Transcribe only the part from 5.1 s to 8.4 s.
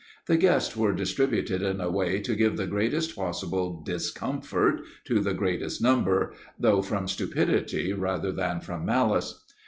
the greatest number, though from stupidity rather